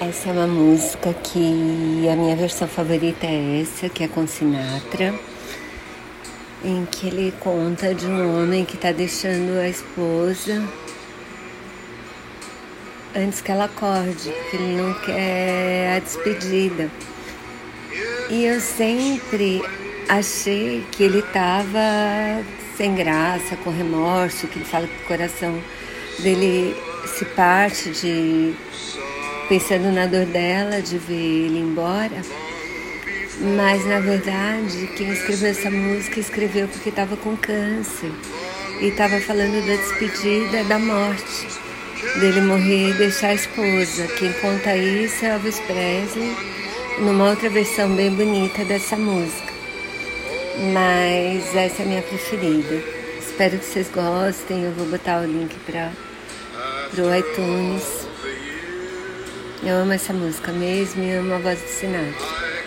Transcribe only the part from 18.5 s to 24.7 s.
sempre achei que ele estava sem graça, com remorso, que ele